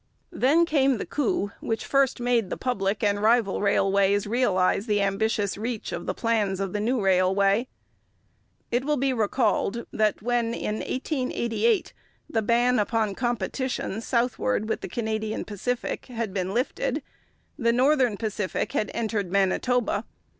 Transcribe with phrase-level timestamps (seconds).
[0.31, 5.59] Then came the coup which first made the public and rival railways realize the ambitious
[5.59, 7.67] reach of the plans of the new railway.
[8.71, 11.93] It will be recalled that when, in 1888,
[12.27, 17.03] the ban upon competition southward with the Canadian Pacific had been lifted,
[17.59, 20.05] the Northern Pacific had entered Manitoba.